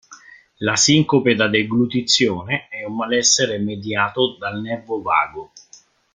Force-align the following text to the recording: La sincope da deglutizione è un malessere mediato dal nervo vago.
La 0.65 0.75
sincope 0.77 1.33
da 1.35 1.47
deglutizione 1.47 2.69
è 2.69 2.83
un 2.85 2.95
malessere 2.95 3.59
mediato 3.59 4.35
dal 4.39 4.59
nervo 4.59 4.99
vago. 4.99 5.51